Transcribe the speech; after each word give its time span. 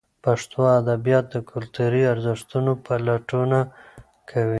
پښتو 0.23 0.59
ادبیات 0.79 1.25
د 1.31 1.35
کلتوري 1.51 2.03
ارزښتونو 2.13 2.71
پلټونه 2.85 3.59
کوي. 4.29 4.49